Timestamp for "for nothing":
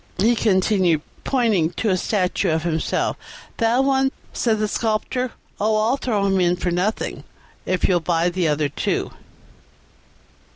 6.55-7.23